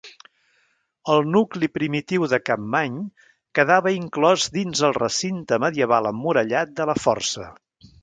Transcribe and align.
El 1.15 1.19
nucli 1.35 1.69
primitiu 1.75 2.25
de 2.31 2.39
Capmany 2.47 2.97
quedava 3.59 3.95
inclòs 3.99 4.49
dins 4.59 4.85
el 4.91 4.99
recinte 5.01 5.63
medieval 5.69 6.13
emmurallat 6.17 6.77
de 6.83 6.93
la 6.93 7.01
Força. 7.09 7.51